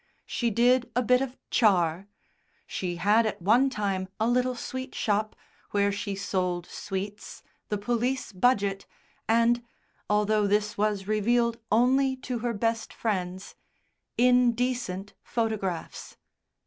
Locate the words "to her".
12.15-12.55